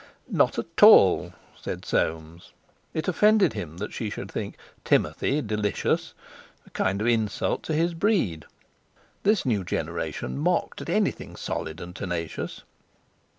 "Not 0.31 0.57
at 0.57 0.81
all," 0.81 1.33
said 1.55 1.85
Soames. 1.85 2.53
It 2.91 3.07
offended 3.07 3.53
him 3.53 3.77
that 3.77 3.93
she 3.93 4.09
should 4.09 4.31
think 4.31 4.57
"Timothy" 4.83 5.43
delicious—a 5.43 6.69
kind 6.71 6.99
of 7.01 7.05
insult 7.05 7.61
to 7.65 7.75
his 7.75 7.93
breed. 7.93 8.45
This 9.21 9.45
new 9.45 9.63
generation 9.63 10.39
mocked 10.39 10.81
at 10.81 10.89
anything 10.89 11.35
solid 11.35 11.79
and 11.79 11.95
tenacious. 11.95 12.63